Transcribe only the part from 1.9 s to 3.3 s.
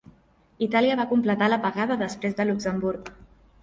després de Luxemburg.